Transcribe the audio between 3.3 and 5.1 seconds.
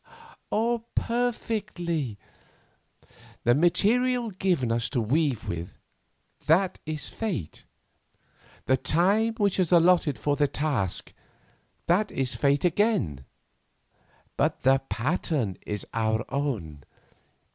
the material given us to